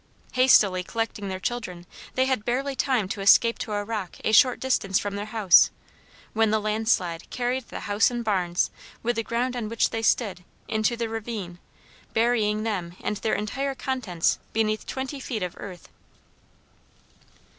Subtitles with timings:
[0.31, 4.59] Hastily collecting their children, they had barely time to escape to a rock a short
[4.59, 5.69] distance from their house,
[6.33, 8.71] when the landslide carried the house and barns,
[9.03, 11.59] with the ground on which they stood, into the ravine,
[12.15, 15.87] burying them and their entire contents beneath twenty feet of earth.